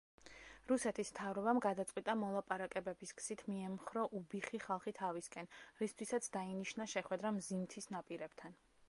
რუსეთის 0.69 1.11
მთავრობამ 1.13 1.59
გადაწყვიტა 1.65 2.15
მოლაპარაკებების 2.21 3.13
გზით 3.19 3.43
მიემხრო 3.51 4.05
უბიხი 4.21 4.63
ხალხი 4.65 4.95
თავისკენ, 5.01 5.53
რისთვისაც 5.85 6.31
დაინიშნა 6.39 6.89
შეხვედრა 6.97 7.35
მზიმთის 7.41 7.91
ნაპირებთან. 7.99 8.59